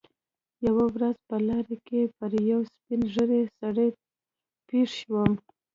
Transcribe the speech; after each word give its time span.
یوه 0.65 0.85
ورځ 0.95 1.17
په 1.27 1.35
لاره 1.47 1.75
کې 1.87 2.01
پر 2.17 2.31
یوه 2.49 2.65
سپین 2.73 3.01
ږیري 3.13 3.41
سړي 3.59 3.87
پېښ 4.67 4.89
شوم. 5.01 5.31